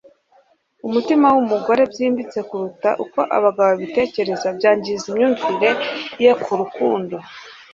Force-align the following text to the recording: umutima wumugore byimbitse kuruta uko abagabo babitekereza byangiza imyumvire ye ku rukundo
umutima 0.87 1.25
wumugore 1.35 1.81
byimbitse 1.91 2.39
kuruta 2.49 2.89
uko 3.03 3.19
abagabo 3.37 3.67
babitekereza 3.71 4.47
byangiza 4.57 5.03
imyumvire 5.11 5.69
ye 6.23 6.31
ku 6.43 6.51
rukundo 6.61 7.15